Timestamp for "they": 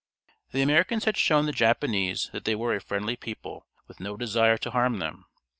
2.43-2.55